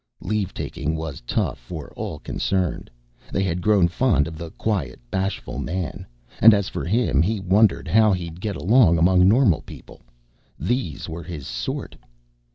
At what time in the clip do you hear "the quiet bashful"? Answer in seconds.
4.35-5.59